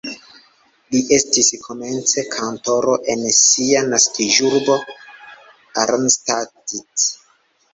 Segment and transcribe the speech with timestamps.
[0.93, 4.79] Li estis komence kantoro en sia naskiĝurbo
[5.85, 6.79] Arnstadt.